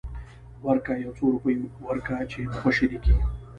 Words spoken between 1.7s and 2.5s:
ورکه چې